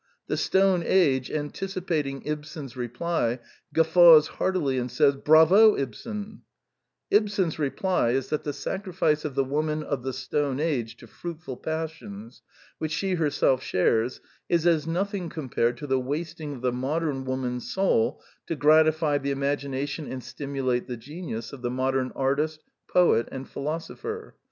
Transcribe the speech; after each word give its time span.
The 0.25 0.35
Stone 0.35 0.81
Age, 0.83 1.29
anticipating 1.29 2.23
Ibsen's 2.25 2.75
reply, 2.75 3.37
guffaws 3.71 4.29
heartily 4.29 4.79
and 4.79 4.89
says, 4.89 5.15
Bravo, 5.15 5.77
Ibsen 5.77 6.41
I" 6.41 7.15
Ibsen's 7.17 7.59
reply 7.59 8.09
is 8.09 8.29
that 8.29 8.43
the 8.43 8.51
sacrifice 8.51 9.25
of 9.25 9.35
the 9.35 9.43
woman 9.43 9.83
of 9.83 10.01
the 10.01 10.11
Stone 10.11 10.59
Age 10.59 10.97
to 10.97 11.05
fruitful 11.05 11.55
passions 11.57 12.41
which 12.79 12.91
she 12.91 13.13
herself 13.13 13.61
shares 13.61 14.21
is 14.49 14.65
as 14.65 14.87
nothing 14.87 15.29
compared 15.29 15.77
to 15.77 15.85
the 15.85 15.99
wasting 15.99 16.55
of 16.55 16.61
the 16.61 16.73
modern 16.73 17.23
woman's 17.23 17.71
soul 17.71 18.23
to 18.47 18.55
gratify 18.55 19.19
the 19.19 19.29
imagination 19.29 20.11
and 20.11 20.23
stimulate 20.23 20.87
the 20.87 20.97
genius 20.97 21.53
of 21.53 21.61
the 21.61 21.69
modern 21.69 22.11
artist, 22.15 22.63
poet, 22.89 23.29
and 23.31 23.47
philosopher. 23.47 24.35